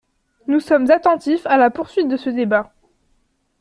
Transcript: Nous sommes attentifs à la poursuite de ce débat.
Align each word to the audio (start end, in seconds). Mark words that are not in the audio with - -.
Nous 0.47 0.59
sommes 0.59 0.89
attentifs 0.89 1.45
à 1.45 1.57
la 1.57 1.69
poursuite 1.69 2.07
de 2.07 2.17
ce 2.17 2.31
débat. 2.31 2.73